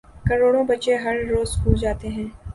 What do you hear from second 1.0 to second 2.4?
ہر روزسکول جا تے ہیں۔